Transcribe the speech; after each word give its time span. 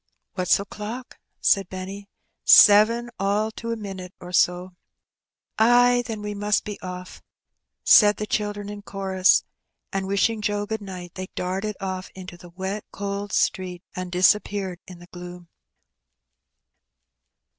'* 0.19 0.33
"What's 0.33 0.59
o'clock?" 0.59 1.19
said 1.41 1.69
Benny. 1.69 2.09
"Seven, 2.43 3.11
all 3.19 3.51
to 3.51 3.71
a 3.71 3.75
minit 3.75 4.15
or 4.19 4.31
so." 4.33 4.73
"Ay, 5.59 6.01
then 6.07 6.23
we 6.23 6.33
must 6.33 6.63
be 6.63 6.79
ofiF," 6.81 7.21
said 7.83 8.17
the 8.17 8.25
children 8.25 8.67
in 8.67 8.81
chorus; 8.81 9.43
and 9.93 10.07
wishing 10.07 10.41
Joe 10.41 10.65
good 10.65 10.81
night, 10.81 11.13
they 11.13 11.27
darted 11.35 11.77
off 11.79 12.09
into 12.15 12.35
the 12.35 12.49
wet, 12.49 12.83
cold 12.91 13.31
street, 13.31 13.83
and 13.95 14.11
disappeared 14.11 14.79
in 14.87 14.97
the 14.97 15.07
gloom. 15.13 15.49